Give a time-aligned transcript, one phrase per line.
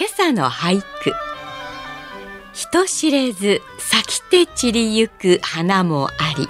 [0.00, 1.12] 今朝の俳句。
[2.52, 6.48] 人知れず咲きて散りゆく花もあり。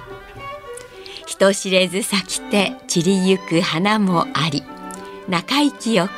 [1.25, 4.63] 人知れず咲きて散りゆく花もあり。
[5.27, 6.11] 中井清子。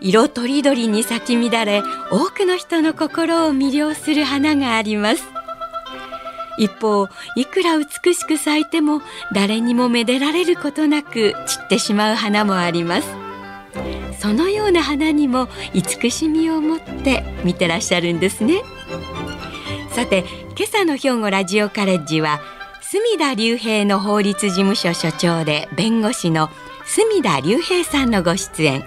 [0.00, 1.82] 色とりどりに咲き乱れ
[2.12, 5.24] 多くの人の心を魅了する花があります。
[6.56, 9.02] 一方いくら美しく咲いても
[9.34, 13.27] 誰にもめでられることなく散ってしまう花もあります。
[14.28, 18.60] そのような花にも慈しみを持って見てらっしゃるんですね。
[19.92, 22.38] さて今朝の兵庫ラジオカレッジは
[22.82, 26.50] 隅田隆平の法律事務所所長で弁護士の
[26.84, 28.84] 隅田隆平さんのご出演。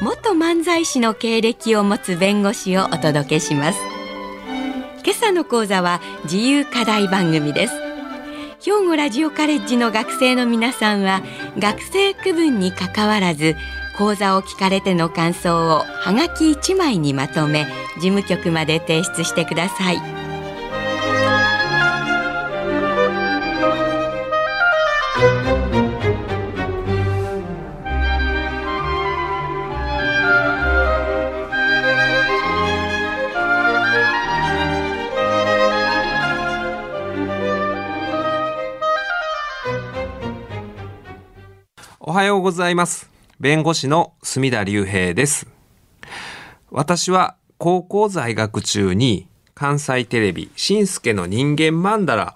[0.00, 3.80] 元漫才師の経歴を持つ弁護士をお届けします。
[5.04, 7.74] 今朝の講座は自由課題番組です。
[8.60, 11.22] 兵庫ラジオカレッジの学生の皆さんは
[11.58, 13.56] 学生区分にかかわらず
[13.98, 19.98] 講座を聞かれての感想をはがき1枚にまとめ事務局まで提出してください。
[42.00, 43.17] おはようございます。
[43.40, 45.46] 弁護士の隅田隆平です。
[46.72, 52.34] 私は高校在学中に関西テレビ、しんすけの人間マンダラ、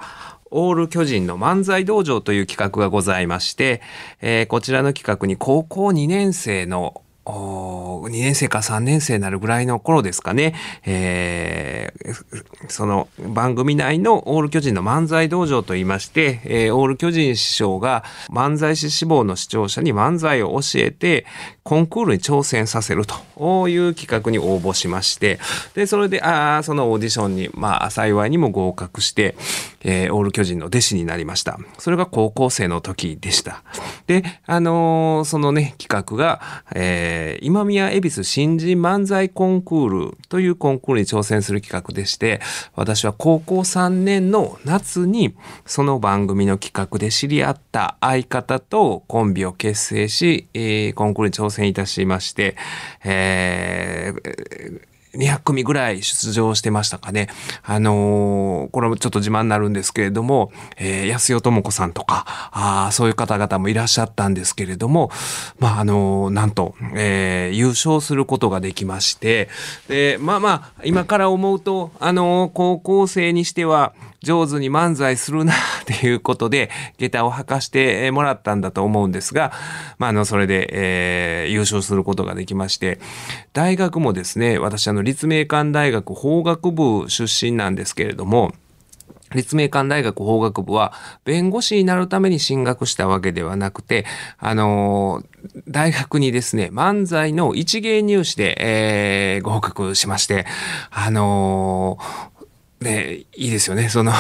[0.53, 3.83] オール巨人の漫才道場という企画がございまして、
[4.21, 21.27] えー、こちらの企画に高校2年生の2年生か3年生になるぐらいの頃ですかね、えー、その番組内のオール巨人の漫才道場といいまして、えー、オール巨人師匠が漫才師志望の視聴者に漫才を教えて、
[21.65, 25.39] コンクールに挑戦させるという企画に応募しまして、
[25.75, 29.37] で、それで、ああ、そのオーディションに、まあ、幸いにも合格して、
[29.85, 31.59] えー、オール巨人の弟子になりました。
[31.79, 33.63] それが高校生の時でした。
[34.07, 36.41] で、あのー、そのね、企画が、
[36.75, 42.41] えー、今宮恵比寿新人漫才コンクールというコンクールに挑戦する企画でして、
[42.75, 45.35] 私は高校3年の夏に、
[45.65, 52.57] その番組の企画で知り合った相方とコンビを結成し、えー、コンクールに挑戦戦いたしまして、
[53.05, 57.29] えー200組ぐらい出場してましたかね。
[57.63, 65.11] あのー、これもちょっと自慢になるんですけれども、えー、安代智子さんとか、ああそういう方々もいらっしゃったんですけれども、
[65.59, 69.49] まあ、あのー、なんと、えー、優勝することができまして、
[69.89, 73.93] で、まあまあ、今から思うと、あのー、高校生にしては、
[74.23, 75.53] 上手に漫才するな
[75.83, 79.53] っていうことで、下駄を履かしてもらったんだと思うんですが、
[79.99, 83.01] まあ、あの、それで、えー、優勝することができまして、
[83.53, 88.53] 大学もですね、私、あの、立命館大学法学部出身なんですけれども、
[89.35, 90.93] 立命館大学法学部は
[91.25, 94.05] 弁護士になるために進学したわけではなくて、
[94.39, 95.23] あの、
[95.69, 100.47] 大学にですね、漫才の一芸入試で、えー、合格しまして、
[100.91, 102.33] あのー、
[102.83, 103.89] ね、いいですよね。
[103.89, 104.13] その、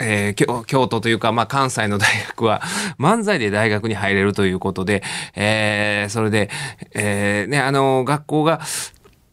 [0.00, 2.62] えー、京都というか、まあ、関西の大学は、
[2.98, 5.02] 漫才で大学に入れるということで、
[5.34, 6.48] えー、それで、
[6.94, 8.60] えー、ね、あの、学校が、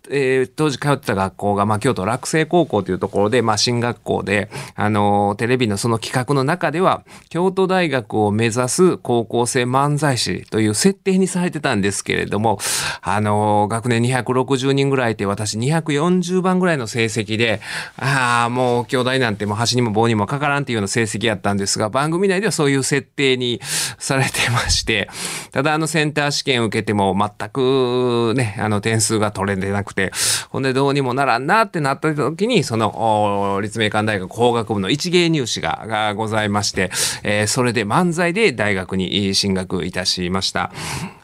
[0.09, 12.59] えー、当時通ってた学校が、まあ、京都落成高校というところで、まあ、進学校で、あの、テレビのその企画の中では、京都大学を目指す高校生漫才師という設定にされてたんですけれども、
[13.01, 17.61] あの、学年260人ぐらいいて、私240番ぐらいの成績で、
[17.97, 23.59] ああ、もう、京大なんてもう端にも棒にもかからんっていうような成績やったんですが、番組内ではそういう設定に
[23.97, 25.09] されてまして、
[25.51, 29.94] ただあのセンター試験受けても全くね、あの点数が取れてなくて、
[30.49, 36.91] ほんでどうにもならんなってなった時に、その、立命館大学法学部の一芸入試ががございまして、
[37.23, 40.71] えー、それで漫才で大学に進学いたしました。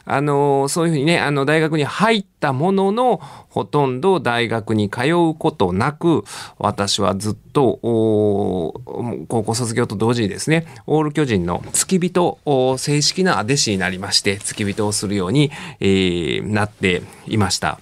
[0.04, 6.24] あのそういうふうにね、あの、大学に入ったものの、ほとんど大学に通うことなく、
[6.58, 12.38] 私はずっと、高校卒業と同時にですね、オール巨人の付き人、
[12.78, 17.78] 正式な弟子になりまして、付き人をするように、えー、なっていました。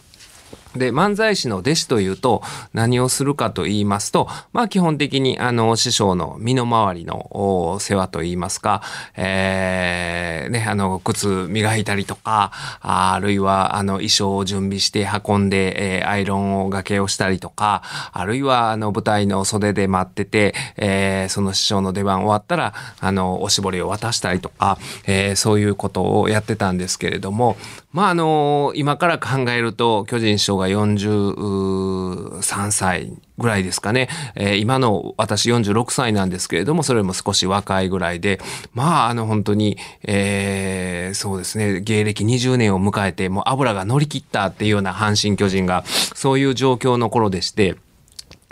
[0.77, 8.83] で、漫才師の弟子というと何をするかと言いますと、まあ基本的にあの師匠の身の回りの世話と言いますか、
[9.17, 17.83] えー、ね、あの靴磨いたりとか、あるいはあの衣装を準備して運んで、えー、アイロンをがけをしたりとか、
[18.13, 27.57] あるいはあの舞台の袖で待ってて、えー、その師匠の出番終わったら、あのおしぼりを渡したりとか、えー、そういうことをやってたんですけれども、
[27.93, 38.39] まああの今から考えると巨人師匠が43歳ぐらいですかね、えー、今の私46歳なんですけれどもそれも少し若いぐらいで
[38.73, 47.77] まああの本当に、えー、そうですね芸歴20年を迎えてもう油が乗り切ったっていうような阪神・巨人がそういう状況の頃でして。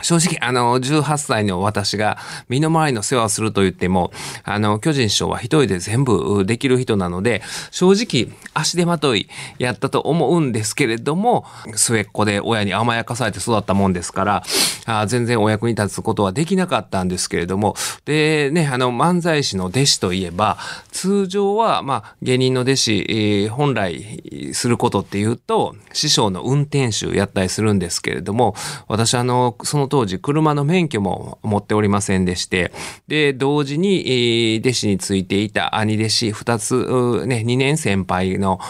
[0.00, 2.18] 正直、あの、18歳の私が
[2.48, 4.12] 身の回りの世話をすると言っても、
[4.44, 7.42] あの、巨人師匠は一人で全部できる人なので、
[7.72, 9.28] 正直、足手まとい
[9.58, 14.44] やったと思うんですけれども、末っ子で親に甘やかされて育ったもんですから、
[14.86, 17.74] あ全然お役に立つことはできなかったんですけれども、
[18.04, 20.58] で、ね、あの、漫才師の弟子といえば、
[20.92, 28.54] 通常は、まあ、芸人の弟子、えー、本来することっていうと、師匠の運転手やったりするんですけれども、
[28.86, 32.72] 私、あの、その当時車の免許も持っておりませんでして、
[33.08, 38.60] で、同時に、弟子についていた兄弟子2つ、ね、2年先輩の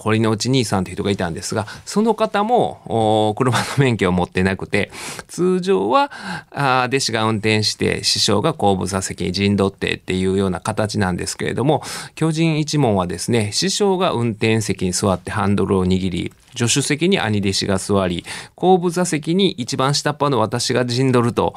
[0.00, 4.90] 堀之内兄さんという人がいたんですが、その方も車の免許を持ってなくて、
[5.28, 6.10] 通常は
[6.88, 11.82] 弟子が運転して師匠が後部座席に陣取ってっていうような形なんですけれども、
[12.14, 18.24] 巨人一門はですね、師匠が運転席に座ってハンドルを握り、助手席に兄弟子が座り、
[18.54, 21.54] 後部座席に一番下っ端の私が陣取ると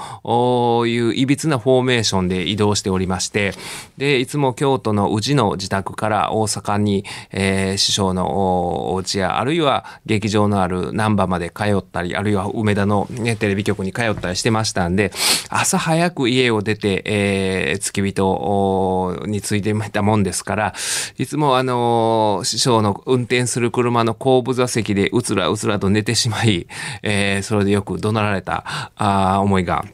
[0.87, 3.53] いういびつなフォーメーションで移動しておりまして、
[3.97, 15.11] で、いつも京都の宇治の自宅から大阪に、えー、師匠のお家や、あるいは劇場のある難波まで通ったり、あるいは梅田の、ね、テレビ局に通ったりしてましたんで、
[15.49, 20.73] 朝早く家を出て、えー、付き人についてみたもんですから、
[21.17, 26.67] いつもあのー、師匠の運転する車の後部座席席でうつらうつらと寝てしまい、
[27.03, 28.63] えー、それでよく怒鳴られた
[28.95, 29.85] あ思いが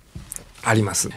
[0.63, 1.09] あります。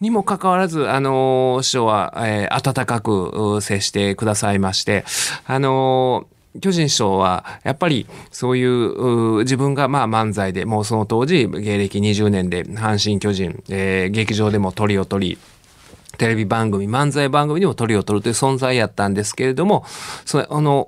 [0.00, 5.04] にもかかわらず、あのー、師匠は、えー、温かく接してくださいまして、
[5.46, 15.38] あのー巨人師匠はやっぱりそういう自分がまあ漫才でもうその当時芸歴20年で阪神・巨人、えー、劇場でも鳥を取り
[16.18, 19.84] テレビ番組、漫才番組にも鳥を取るという存在やったんですけれども、
[20.24, 20.84] それ、あの、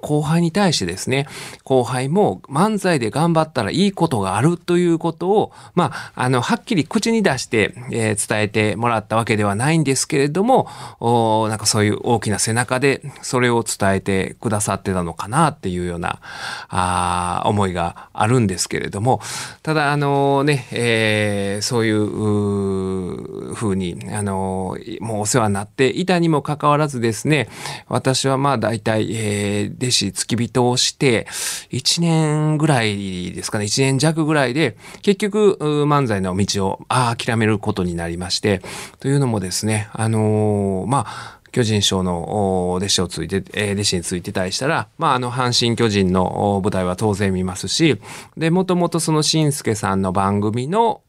[0.00, 1.26] 後輩に対してですね、
[1.64, 10.68] 後輩も漫才で頑張ったらいいことがあるということを、まあ、あの、はっきり口に出して、えー、伝えてもらったわけではないんですけれども、
[11.00, 16.20] おなんかそういう大きな背中でそれを伝えてくださってたのかなっていうような、
[16.68, 19.20] あ思いがあるんですけれども、
[19.62, 24.67] ただ、あのね、えー、そういうふうに、あの
[25.00, 27.48] もうお世話になっていたにもかかわらずですね、
[27.88, 31.26] 私はまあ大体、えー、弟子付き人をして、
[31.70, 38.62] 1年ぐらいですかね、1年弱ぐらいで、結局、漫才の道を諦めることになりまして、
[39.00, 47.98] というのもですね、あのー、まあ、巨人賞の弟子をついて、えー、弟子についてたりしたら、まあ、あの、阪神巨人の舞台は当然見ますし、
[48.36, 51.02] で、もともとそのしんすけさんの番組の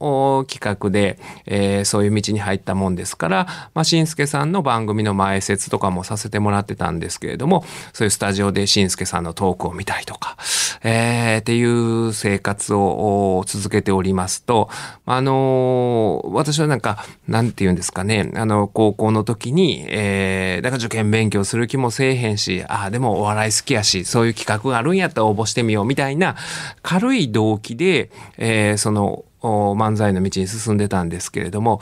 [0.48, 10.38] 企画で、えー、そういう道に入ったもんですから、まあ、しんすけさんの番組の前説とかもさせてもらってたんですけれども、そういうスタジオでしんすけさんのトークを見たりとか、
[10.84, 14.70] えー、っていう生活を続けておりますと、
[15.06, 26.36] あのー、私はなんか、なんて言うんですかね、あの、高校の時に、えーえー、だから受験勉強する気もせえへんし、ああ、でもお笑い好きやし、そういう企画があるんやったら応募してみようみたいな
[26.82, 31.82] 軽い動機で、えー、その漫才の道に進んでたんですけれども、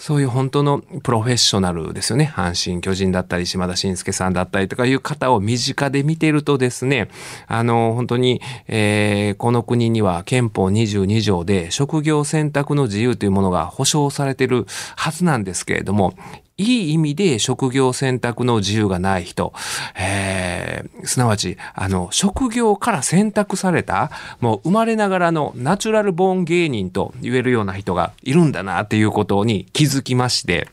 [0.00, 2.32] そういう本当のプロフェッショナルですよね。
[2.34, 7.10] 阪神、巨人だったり、島田紳介さんだったりとかいう方を身近で見てるとですね、
[7.46, 14.64] あの、本当に、えー、この国には憲法22条で職業選択の自由というものが保障されてる
[14.96, 16.14] はずなんですけれども、
[16.60, 19.54] いい意味で職業選択の自由がない人、
[19.96, 30.68] えー、すなわち、あの、職業から選択された、もう生まれながらのナチュラルボーン芸人と言えるような人がいるんだなっていうことに気づきまして、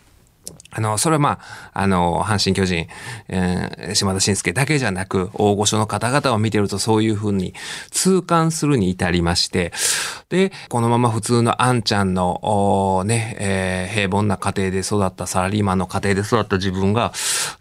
[0.77, 1.39] あの、それはまあ、
[1.73, 2.87] あの、阪神巨人、
[3.29, 7.55] えー、島田紳介だけじゃなく、大御所の方々を見てるとそういうふうに
[7.89, 9.73] 痛感するに至りまして、
[10.29, 17.11] で、このまま普通のあんちゃんの、ね、えー、平凡な家庭で育ったサラリーマンの家庭で育った自分が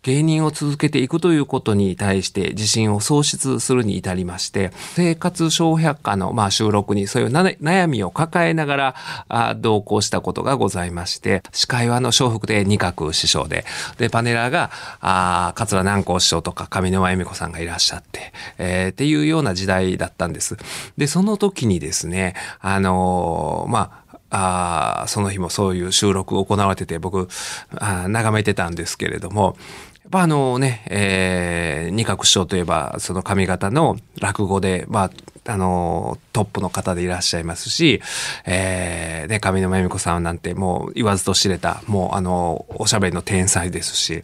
[0.02, 8.94] 芸人を続けていくということに対して自信を喪失するに至りまして、生活小百科の、まあ、収録にそういう悩みを抱えながら
[9.28, 12.76] あ同行したことがございまして、司会はあの笑福亭二
[13.12, 13.64] 師匠で、
[13.98, 14.70] で、パネラーが、
[15.00, 20.56] あ桂南光師匠とか上沼恵美子さんがいらっしゃって、えー、っていうような時代だったんです。
[20.96, 27.28] で、その時にですね、あのー、まあ、あその日もそういう収録行われてて僕
[27.76, 29.56] あ眺めてたんですけれども
[30.02, 35.10] やっぱあのね、えー、二角師匠といえばその髪型の落語でまあ
[35.48, 38.02] あの、トップの方でいらっしゃいますし、
[38.44, 44.22] えー、ね、上沼恵美子さんなんてもう言わずと知れた、もうあの、おしゃべりの天才ですし、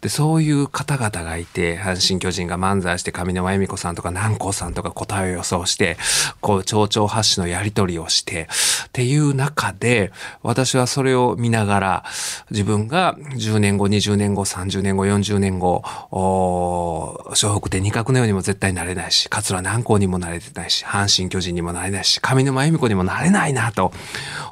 [0.00, 5.96] で、そういう方々がいて、阪神巨人が漫才して上沼恵美子さんとか南光さんとか答えを予想して、
[6.40, 8.48] こう、蝶々発信のやり取りをして、
[8.86, 12.04] っていう中で、私はそれを見ながら、
[12.50, 23.92] 自分が10年後、20年後、30年後、40年後、お笑北で二角のようにも絶対なれないし、桂南光にもなれてないし、阪神巨人にもなれないし、上沼恵美子にもなれないなと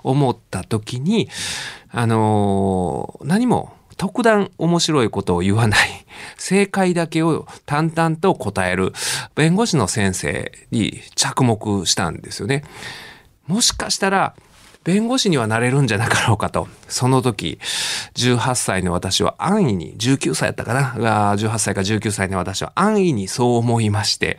[0.03, 1.29] 思った時に、
[1.91, 5.89] あのー、何も特段面白いことを言わない。
[6.39, 8.93] 正解だけを淡々と答える
[9.35, 12.65] 弁護士の先生に着目したんですよね。
[13.47, 14.35] もしかしたら
[14.87, 16.69] 弁護士にはなれるんじゃなかろうかと。
[16.87, 17.59] その時、
[18.15, 24.39] 18歳の私は安易に、19歳やったかなが、18歳か19歳の私は安易にそう思いまして、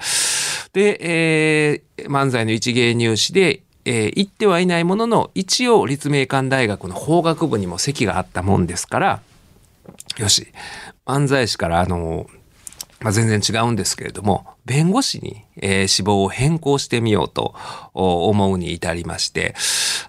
[0.78, 9.22] で、えー、漫才の一芸入試で、えー、行ってはいないものの、一応立命館大学の法学部にも席があったもんですから、
[10.20, 10.54] よし、
[11.08, 12.28] 漫才師からあの、
[13.00, 17.56] まあ、全然違うんですけれども、弁護士に、えー、志望を変更してみようと
[17.94, 19.56] 思うに至りまして、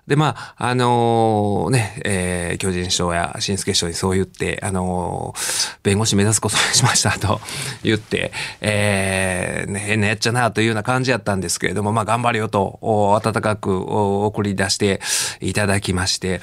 [0.08, 7.40] で、まあ、あのー、ね、えー、巨人賞や新助賞にそう言って、あのー、弁護士目指すことにしましたと
[7.84, 15.00] 言って、えー、ね、変なやっちゃなというような感じやったんですけれども、まあ、頑張るよと、温かく送り出して
[15.40, 16.40] いただきまして、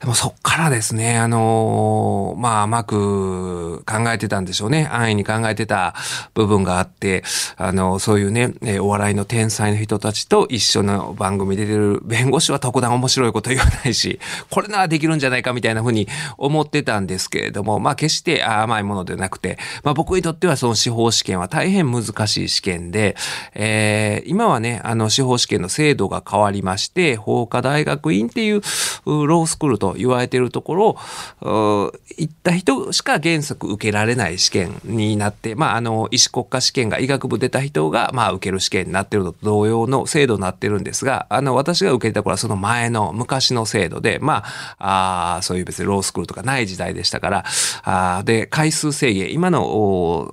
[0.00, 4.88] でもそっからですね、あのー、まあ、甘く考えてたんでしょうね。
[4.90, 5.94] 安易に考えてた
[6.34, 7.22] 部分があって、
[7.56, 14.20] あの、そういうね、えお笑いの天才の人たちと一緒の番組で出てる弁護士は特段面白いこと言わないし、
[14.50, 23.16] これならできるんじゃないかみたいなふうに思ってたんですけれども、まあ決して甘いものでなくて、まあ僕にとってはその司法試験は大変難しい試験で、
[23.54, 28.62] えー、今はね、あの司法試験の制度が変わりまして、法科大学院っていう
[29.04, 30.96] ロースクールと言われているところ、
[31.40, 31.92] 行
[32.24, 44.44] った人しか原則受けられない試験になって、まああの医師国家試験が医学部出た人がまあ受ける試験になってるのと同様の制度になってるんですが、あの私が受けた頃はその前の昔の制度で、ま
[44.78, 47.44] あ、あそういう別にロースクールとかない時代でしたから、
[47.84, 50.32] あで、回数制限、今の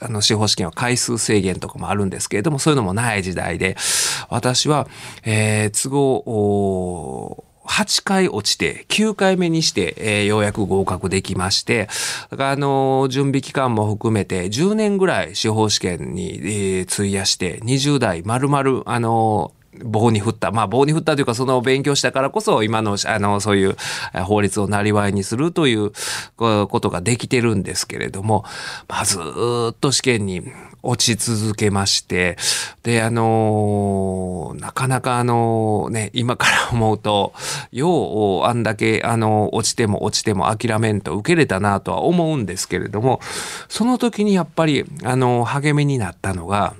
[0.00, 3.76] あの司法試験は回数制限とかもあるんですけれども、そういうのもない時代で、
[4.28, 4.86] 私は、
[5.24, 11.88] えー、都合、8回落ちて、9回目にして、えー、ようやく合格できまして、
[12.30, 19.52] あのー、準備期間も含めて10年ぐらい司法試験に、えー、費やして、20代丸々、あの
[19.84, 20.50] 棒に振った。
[20.50, 23.76] まあ棒に振ったというかその勉強したからこそ今のあのそういう
[24.24, 25.92] 法律をなりわいにするという
[26.36, 28.44] ことができてるんですけれども、
[28.88, 29.18] まあ、ず
[29.70, 30.42] っと試験に
[30.88, 32.38] 落ち続けまして、
[32.82, 37.34] で、あのー、なかなかあのー、ね、今から思うと、
[37.72, 43.20] ようあんだけあのー、落ちても落ちても諦めんと受けれたなとは思うんですけれども、
[43.68, 46.74] その時にやっぱりあの励みになったのが、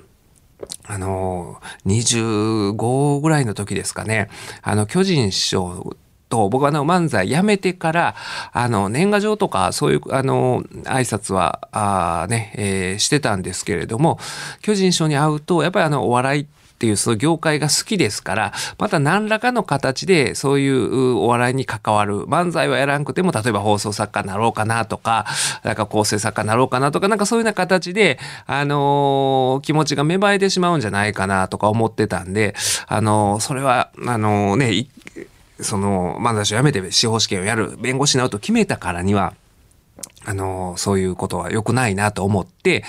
[0.85, 4.29] あの、25ぐらいの時ですかね、
[4.63, 5.95] あの、巨人師匠
[6.29, 8.15] と、僕はあの漫才やめてから、
[8.53, 14.19] あの、年賀状とか、そういう、あの、挨拶は、あね、えー、してたんですけれども、
[14.61, 16.45] 巨人師匠に会うと、やっぱりあの、お笑いっ
[16.79, 25.25] ていうその業界が好きですからまた何らかの形でそういうお笑いに関わる漫才はやらんくても例えば放送作家になろうかなとか
[25.65, 32.55] なんか構成作家になろうかなとかなんかそういうような形であのー、気持ちが芽生えてしまうんじゃないかなとか思ってたんで
[32.87, 34.87] あのー、それはあのー、ね
[35.61, 39.33] その漫才師を辞めて司法試験をやる弁護士になると決めたからには
[40.25, 42.83] あの、そういうことは良くないなと思って、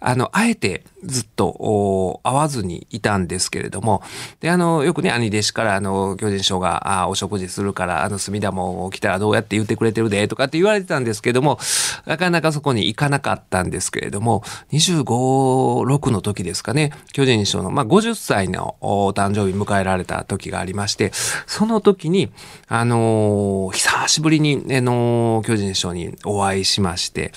[0.00, 4.02] あの、あえてずっと会わずにいたんですけれども、
[4.40, 11.58] で、あの、よくね、兄弟子から、あの、巨人師匠が、あお食事するから、あの、隅田も来たらどうやって言ってくれてるで、とかって言われてたんですけども、
[12.06, 14.42] なかなかそこに行かなかったんですけれども、
[14.72, 21.12] 25、6の時ですかね、巨人師匠の、まあ、50歳のお誕生日迎えられた時がありまして、
[21.46, 22.30] その時に、
[22.68, 27.32] あの久しぶりに、あの巨人師匠にお会いしまして、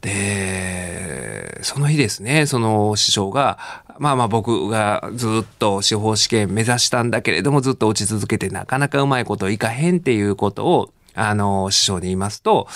[0.00, 3.58] で、その日ですね、その師匠が、
[3.98, 12.66] まあまあ僕がずっと司法試験目指したんだけれども、ずっと落ち続けてなかなかうまいこといかへんっていうことを、あの、師匠に言いますと、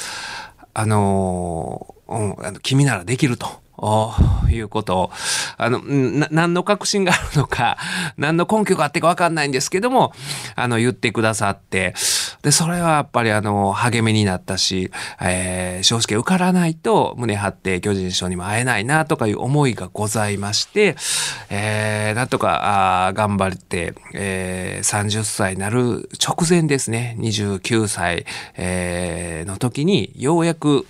[0.74, 3.63] あの、うん、あの君ならできると。
[4.50, 4.94] いうこと。
[4.94, 5.10] を、
[5.56, 5.80] あの、
[6.30, 7.76] 何の確信があるのか、
[8.16, 10.12] 何の根拠があってかわかんないんですけども、
[10.54, 11.94] あの、言ってくださって、
[12.42, 20.96] で、それはやっぱりあの、励みになったし、えー、少子受からないと胸張って巨人賞にも会えないなとかいう思いがございまして、
[21.48, 28.26] えー、なんとか、あ頑張って、えー、30歳になる直前ですね、29歳、
[28.56, 30.86] えー、の時に、ようやく、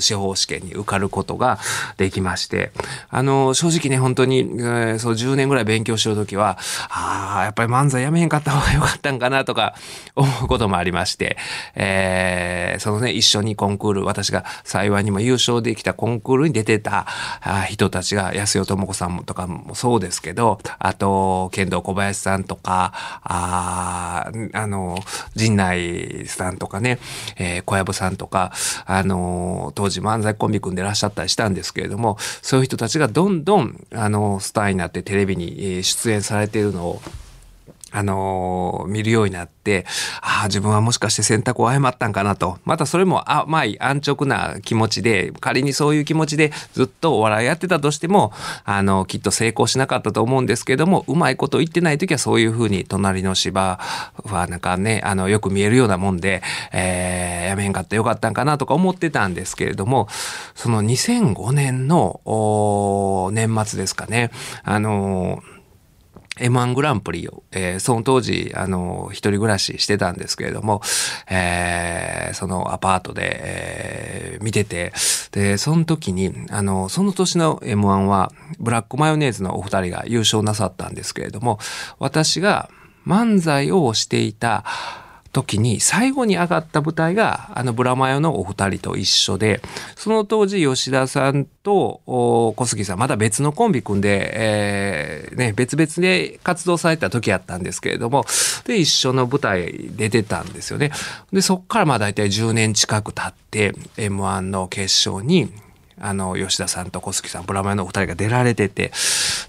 [0.00, 1.58] 司法試験に受かることが
[1.96, 2.31] できました。
[2.32, 2.72] まして、
[3.10, 6.58] あの、正直ね、本当に、えー、そう10年ぐらい勉強してる時は、
[6.88, 9.74] ああ、やっぱり漫才やめへんかった方がよかったんかなとか
[10.16, 11.36] 思うこともありまして、
[11.74, 17.06] えー、そのね、一緒にコンクール、私が幸いにも優勝できたコンクールに出てた
[17.42, 24.98] あ人たちが、安代智子さんもとかもそうですけど、あと、剣道小林さんとか、ああの、
[25.34, 26.98] 陣内さんとかね、
[27.36, 28.52] えー、小籔さんとか、
[28.86, 37.02] あの、当時漫才コンビ組んでらっしゃったりしたんですけれども、そういう人たちがどんどんあのスターになってテレビに出演されているのを
[37.92, 39.84] あのー、見るようになって、
[40.22, 42.58] ああ、自分はもしかして選択を誤ったんかなと。
[42.64, 48.32] またそれも甘い安直な気持ちで、仮にそういう気持ちでずっとお笑いやってたとしても、
[48.64, 53.78] あの、きっと成功しなかったと思うんですけども、うまいこと言ってない時はそういうふうに隣の芝
[54.24, 60.08] はなんかね、あの、よく見えるようなもんで、えー、やめんかったよかったんかなとか思ってたんですけれども、
[60.54, 64.30] その2005年の年末ですかね、
[64.64, 65.51] あのー
[66.38, 70.80] M1 グランプリを、えー、その当時、あの、一人暮らししてたんですけれども、
[71.28, 74.92] えー、そのアパートで、えー、見てて、
[75.32, 81.58] で、その時に、あの、その年の M1 は、ブラックマヨネーズのお二人が優勝なさったんですけれども、
[81.98, 82.70] 私が
[83.06, 84.64] 漫才をしていた、
[85.32, 89.62] 時に最後に上がった舞台があのブラマヨのお二人と一緒で
[89.96, 94.91] その当時吉田さんと小杉さんまだ別のコンビ組んで、え
[95.34, 98.24] ね、別々で活動された時やったんですけれども
[98.64, 100.92] で一緒の舞台出てたんですよね。
[101.32, 105.52] でそっからまあ大体10年近く経って m 1の決勝に
[106.00, 108.92] あの吉田さんと小杉さんブラマヨのお二人が出られてて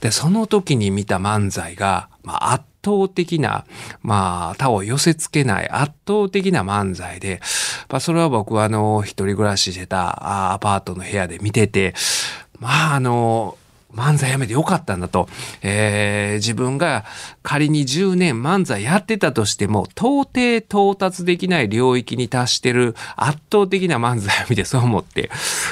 [0.02, 3.65] でその時に見た漫才が、まあ、圧倒的な、
[4.02, 7.39] まあ、他を寄せ付けない圧倒的な漫才で、
[7.89, 11.96] まあ、それは僕はあの、一人暮らししてたアパートの部屋で見てて、
[12.60, 13.58] まあ、あの、
[13.93, 15.27] 漫才やめてよかったんだと。
[15.62, 17.06] えー、自分が
[17.43, 25.29] 仮に10年漫才やってたとしても、到底到達できない領域に達してる圧倒的な漫才を見てそう思って、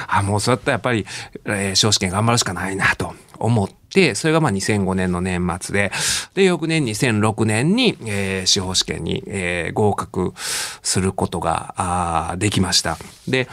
[0.07, 1.05] あ、もうそうやったらやっぱり、
[1.45, 5.91] えー、少子圏頑張るしかないなと思って、それがまあ2005年の年末で、
[6.35, 12.97] で、翌年2006年に、えー、司法試験に、えー、合格することができました。
[13.27, 13.47] で、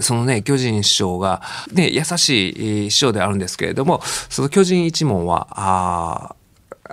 [0.00, 6.34] そのね、巨人師匠が、ね、優しい師匠であるんですけれども、その巨人一門は、あ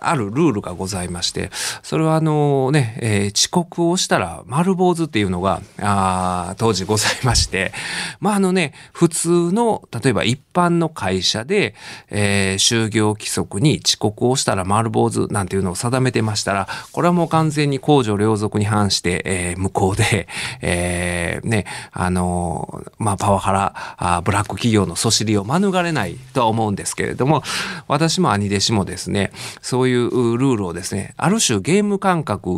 [0.02, 1.50] あるルールがございまして、
[1.84, 7.72] それはあのね、えー、遅刻をしたら丸坊主っていうのが、あ当時ございまして、
[8.20, 11.76] まああのね、普通の、例えば一般の会社で、
[12.10, 20.28] えー、就業規則に遅刻をしたら丸坊主なんていうのを定めてましたら、これはもう完全に公序良俗に反して、えー、無効で、
[20.62, 27.44] えー、ね、あのまあパワハラ、ブラック企業のそしりを免れないとは思うんですけれども、
[27.88, 29.32] 私も兄弟子もですね、
[29.62, 32.50] そういういうルールをですね、ある種ゲーム感覚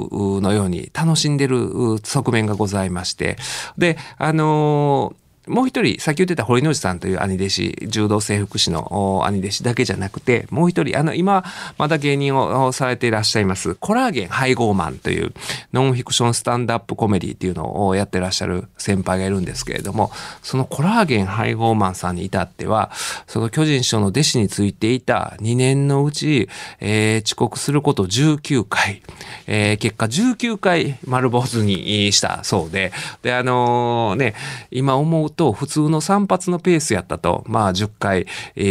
[0.41, 3.37] のように楽しんでる側面がございまして、
[3.77, 11.43] で、あのーもう一人、さっき言ってた堀之内さんという兄弟子、柔道整復師の兄弟子だけじゃなくて、もう一人、あの、今、
[11.79, 15.33] まだ芸人をされていらっしゃいます、コラーゲン配合マンという、
[15.73, 20.11] ノンフィクションスタンドアップコメディっていうのをやってらっしゃる先輩がいるんですけれども、
[20.43, 22.91] そのコラーゲン配合マンさんに至っては、
[23.25, 26.49] その巨人師匠の弟子についていた2年のうち、
[26.79, 29.01] えー、遅刻すること19回、
[29.47, 32.91] えー、結果19回丸坊主にしたそうで、
[33.23, 34.35] で、あのー、ね、
[34.69, 38.63] 今思うと普通の散髪のペースやったと、まあ10回、え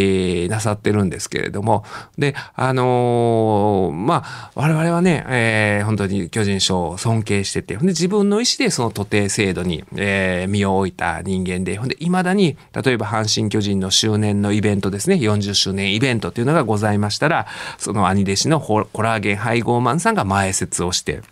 [0.46, 1.84] ー、なさってるんですけれども、
[2.18, 17.46] で、あのー、まあ、我々はね、えー、本当に巨人賞を尊敬してて、で自分の意思でその徒弟制度に、えー、身を置いた人間で、ほんで、未だに、例えば阪神巨人の周年のイベントですね、40周年イベントっていうのがございましたら、
[17.78, 21.22] その兄弟子のコラーゲン配合マンさんが前説をして、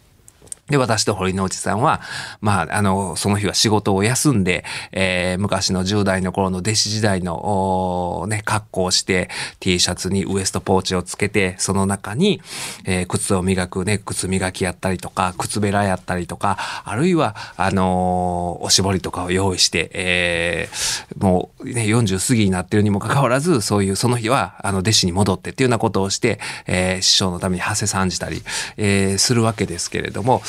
[0.68, 2.00] で、私と堀之内さんは、
[2.40, 12.42] まあ、あの、その日は仕事を休んで、えー、昔の10代の頃の弟子時代の、ね、格好をして、T シャツにウエストポーチをつけて、その中に、
[12.85, 28.42] えー、靴を磨くね、靴磨きやったりとか、靴べらやったりとか、あるいは、あのー、おしぼりとかを用意して、えー、もうね、40過ぎになってるにもかかわらず、そういう、その日は、あの、弟子に戻ってっていうようなことをして、えー、師匠のために馳せ参じたり、
[28.76, 30.42] えー、するわけですけれども、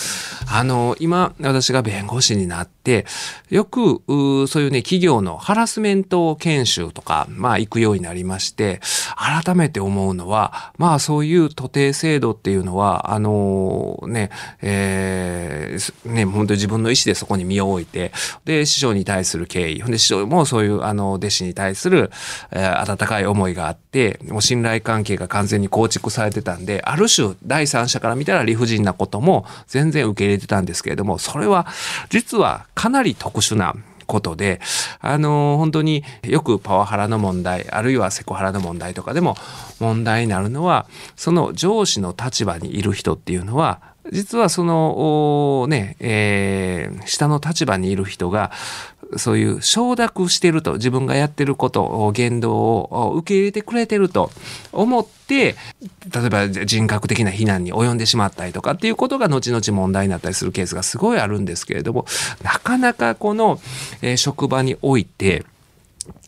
[0.51, 3.05] あの、今、私が弁護士になって、
[3.49, 4.01] よく、
[4.47, 8.81] そういうね、企業のハラスメント研修とか、まあ、行くようになりまして、
[9.15, 14.29] 改めて思うのは、まあ、そういう徒弟制度っていうのは、あのね、
[14.61, 18.11] えー、ね、本当に自分の意思でそこに身を置いて、
[18.45, 22.11] で、師匠に対する敬意、で、師匠もそういう、あの、弟子に対する、
[22.51, 31.67] えー、温かい思いがあって、もう信頼関係が完全に構築されてたんで、ある種、第三者から見たら理不尽なことも全然受け入れてたんですけれども、それは
[32.09, 33.75] 実はかなり特殊な
[34.09, 34.59] ことで、
[34.99, 39.35] あの、本当によくパワハラの問題、あるいはセコハラの問題とかでも
[39.79, 43.81] 問題になるのは、その上司の立場にいる人っていうのは、
[44.11, 48.51] 実はその、ね、えー、下の立場にいる人が、
[49.17, 54.31] そういう承諾してると、自分がやってることを、言動を受け入れてくれてると
[54.71, 55.55] 思って、
[56.13, 62.05] 例えば人格的な非難に及んでしまったりとかっていうことが後々問題になったりするケースがすごいあるんですけれども、
[62.43, 63.59] なかなかこの、
[64.01, 65.45] えー、職場において、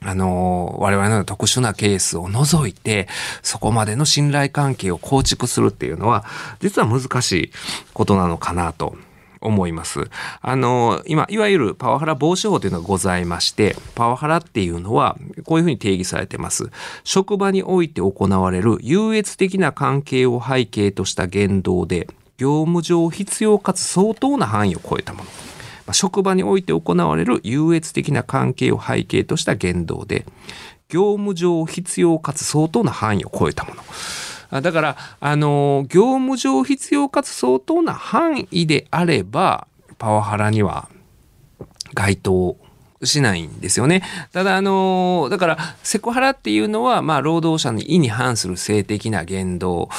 [0.03, 3.07] あの、我々の特殊なケースを除いて、
[3.43, 6.25] そこまでの信頼関係を構築するっていうのは、
[6.59, 7.51] 実は難しい
[7.93, 8.95] ことなのかなと。
[9.41, 10.09] 思います。
[10.41, 16.69] あの、今、いわゆるパワハラ防止法というのがございまして、パワハラっていうのは、こういうふうに定義されてます。
[17.03, 25.29] 職場において行われる優越的な関係を背景とした言動で、業務上必要かつ相当な範囲を超えたもの。
[25.93, 30.25] 職場において行われる優越的な関係を背景とした言動で、
[30.89, 33.83] 業務上必要かつ相当な範囲を超えたもの。
[34.59, 40.89] だから、あの、業務上必要かつ相当な範囲であれば、パワハラには
[41.93, 42.57] 該当
[43.03, 44.03] しないんですよね。
[44.31, 49.89] ただ、あの、だから、セクハラっていうのは、まあ、労働者の意に反する性的な言動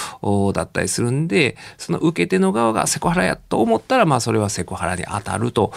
[0.55, 5.73] だったりするんで、その受け手の側がセクハラやと思ったら、まあ、それはセクハラに当たると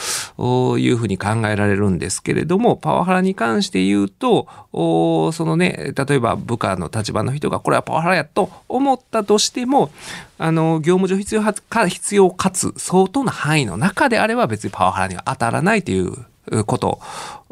[0.78, 9.92] いうふうに考えられるんですけれども、パワハラに関して言うと、そのね、例えば部下の立場の人が、これはパワハラやと思ったとしても、
[10.38, 16.26] あの、業務上必要か必要かつ相当な範囲の中であれば別にパワハラには当たらないという
[16.65, 16.99] こと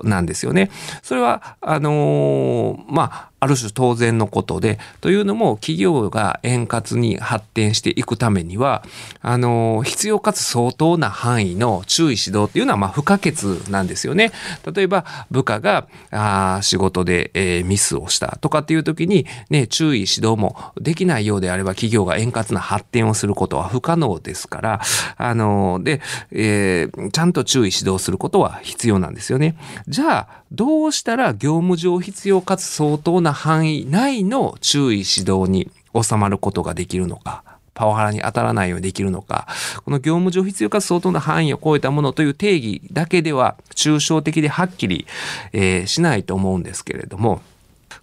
[0.04, 0.70] なんですよね。
[1.02, 8.84] それは、あのー、まあ、ある種当然のことで、というのも企業が円滑に発展していくためには、
[9.22, 14.32] あの、必要かつ相当な範囲の注意指導っていうのはま不可欠なんですよね。
[14.74, 24.82] 例えば部下があ仕事で、えー、ミスをしたとかっていう時に、ね、注意指導もできないようであれば企業が円滑な発展をすることは不可能ですから、
[25.18, 26.00] あの、で、
[26.32, 29.58] えー、ちゃんと注意指導することは必要なんですよね。
[29.88, 37.44] じゃあ、どうしたら業務上必要かつ相当な範囲内の注意指導に収まることができるのか。
[37.74, 39.48] パワハラに当たらないようにできるのか、
[39.84, 45.08] この業務上必要かつ相当な範囲を超えたものという定義だけでは抽象的ではっきり、
[45.54, 47.42] えー、しないと思うんですけれども、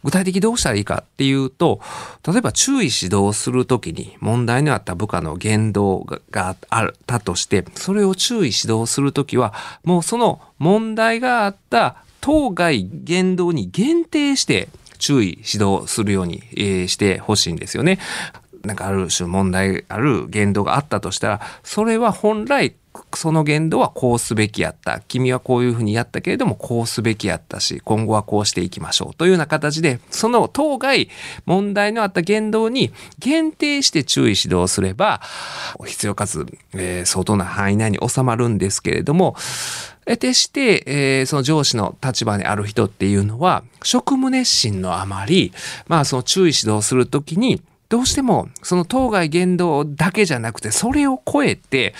[0.03, 1.81] 具体的どうしたらいいかっていうと、
[2.27, 16.43] 例えば注意指導するときに問題のあった部下の言動があったとして、それを注意指導するときは、もうその問題があった当該言動に限定して注意指導するように、
[16.89, 17.99] してほしいんですよね。
[18.65, 22.75] なんかある種問題ある言動があったとしたら、それは本来
[23.15, 25.01] その言動はこうすべきやった。
[25.01, 29.15] 君はこういうふうにやったけれども、こうすべきやったし、今後はこうしていきましょう。
[29.15, 31.09] というような形で、その当該
[31.47, 35.21] 問題のあった言動に限定して注意指導すれば、
[35.87, 39.37] 必要かつ、えー、相当な範囲内に収まるんですけれども、
[40.17, 45.53] てして、えー、その上司の立場にある人っていうのは、職務熱心のあまり、
[45.89, 51.95] まあその注意指導するときに、どうしてもその当該言動だけじゃなくて、それを超えて、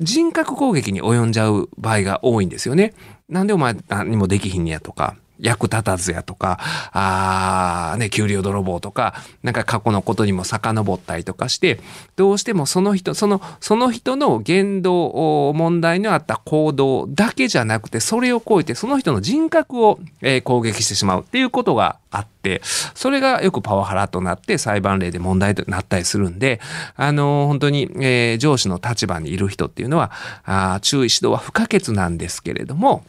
[0.00, 2.94] 人格攻撃に及んじゃう場合が多いんですよね。
[3.28, 6.58] なんでお前何もできひんやとか、役立たずやとか、
[6.92, 11.80] あね、給料泥棒とか、なんか過去のことにも遡ったりとかして、
[12.16, 22.60] どうしてもその人、その、その人の言動、問題のあった行動だけじゃなくて、それを超えてその人の人格を、えー、攻撃してしまうっていうことがあって、
[22.94, 26.60] それがよくパワハラとなって裁判例で問題となったりするんで、
[26.96, 30.10] あのー、本当に、えー、上司の立場にいる人っていうのは、
[30.44, 33.04] あ注意指導は不可欠なんですけれども、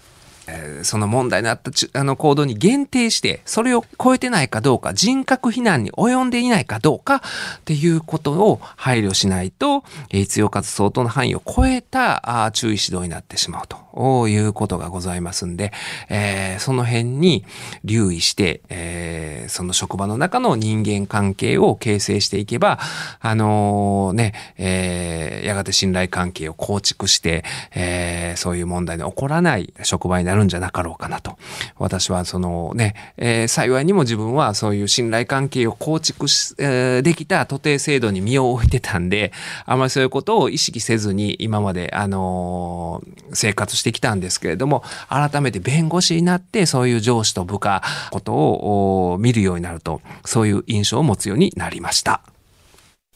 [0.79, 7.21] えその問題のあったあの行動に限定して、それを超えてないかどうか、人格非難に及んでいないかどうかっ
[7.65, 15.71] ていうことを配慮しないと、え必要かつ相当の範囲を超えたあ注意指導になってしまうということがございますんで、
[16.09, 17.45] えー、その辺に
[17.83, 22.79] 留意して、えー、その職場の中の人間関係を形成していけば、
[23.19, 27.43] あのー、ね、え、やがて信頼関係を構築して、
[27.75, 31.37] え、そういう問題の起こらない職場になるんじゃなかろうかなと。
[31.77, 39.31] 私はそのね、えー、幸いにも自分はそういう信頼関係を構築し、えー、できた徒弟制度に身を置いてたんで、
[39.65, 52.21] あまりそういうことを意識せずに今まで、あのー、生活してきたんですけれども、改めて弁護士になってそういう上司と部下ことを見るようになると、そういう印象を持つようになりました。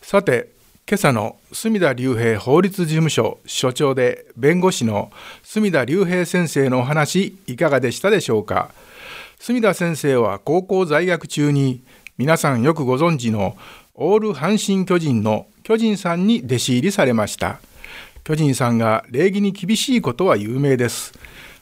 [0.02, 0.55] さて、
[0.88, 8.70] 今朝の隅田隆平法律事務所所長で弁護士の隅田隆平先生のお話いかがでしたでしょうか？
[9.40, 11.82] 隅田先生は高校在学中に
[12.20, 13.58] 皆さんよくご存知の
[13.96, 17.60] オール阪神巨人の巨人さんに弟子入りされました。
[18.24, 21.14] 巨人さんが礼儀に厳しいことは有名です。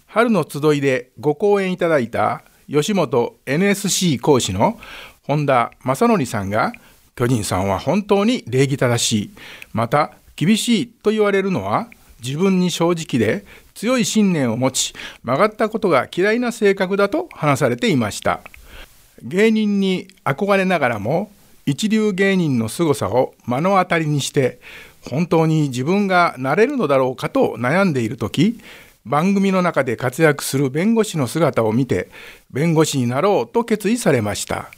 [0.06, 4.78] 春の集いでご講演いただいた吉本 NSC 講師の
[5.22, 6.74] 本田正則さんが
[7.16, 9.32] 巨人さんは本当に礼儀正しい。
[9.74, 11.88] また、厳しいと言われるのは、
[12.24, 13.46] 自分に正直で
[13.76, 18.42] 強い信念を持ち、曲がったことが嫌いな性格だと話されていました。
[19.22, 21.32] 芸人に憧れながらも、
[21.66, 24.60] 一流芸人の凄さを目の当たりにして、
[25.10, 28.60] 本当に自分がなれるのだろうかと悩んでいる時
[29.06, 32.10] 番組の中で活躍する弁護士の姿を見て
[32.52, 34.72] 弁護士になろうと決意されました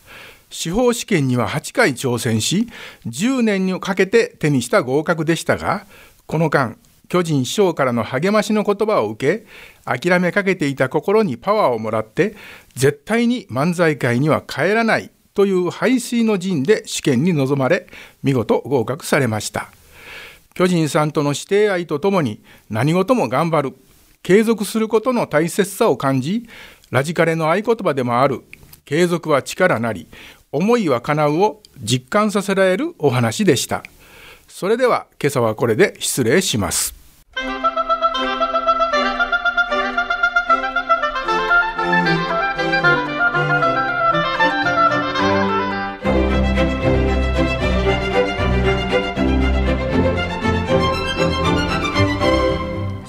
[0.56, 2.70] 司法試験には8回挑戦し
[3.08, 5.86] 10年にかけて手にした合格でしたが
[6.28, 6.78] この間
[7.10, 9.46] 巨人師匠からの励ましの言葉を受け
[9.84, 12.38] 諦めかけていた心にパワーをもらって
[12.74, 17.88] 絶対に漫才界には帰らないという排水の陣で試験に臨まれ
[18.24, 19.70] 見事合格されました。
[20.54, 23.76] 巨人さんとの指定愛とともに何事も頑張る
[24.24, 26.48] 継続することの大切さを感じ
[26.92, 28.42] ラジカレの合言葉でもある
[28.86, 30.08] 継続は力なり
[30.56, 33.84] 思いは叶うを実感させられるお話でした。
[34.48, 36.96] それでは今朝はこれで失礼します。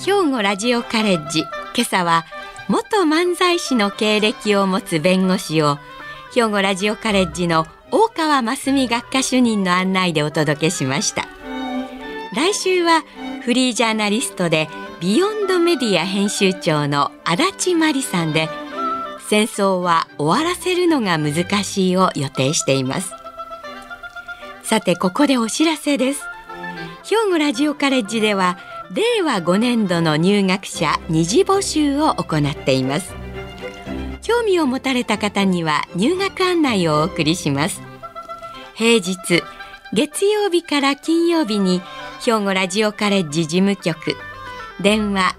[0.04, 1.44] 兵庫ラジオカレッジ
[1.76, 2.24] 今朝は
[2.66, 5.78] 元漫才師の経歴を持つ弁護士を
[6.36, 11.26] 兵庫ラジオカレッジの大川真澄学科主任の案内でお届けしました。
[12.34, 13.04] 来週は
[13.42, 14.68] フリージャーナリストで
[15.00, 18.50] ビヨンドメディア編集長の足立真理さんで
[19.30, 23.14] 戦争は終わらせるのが難しいを予定しています。
[24.62, 26.20] さてここでお知らせです。
[27.04, 28.58] 兵庫ラジオカレッジでは
[28.92, 33.25] 令和5年度の入学者二次募集を行っています。
[34.26, 37.80] 興味を持たれた方には入学案内をお送りします。
[38.74, 39.14] 平日
[39.92, 41.80] 月曜日から金曜日に
[42.24, 44.16] 兵庫ラジオカレッジ事務局。
[44.82, 45.36] 電話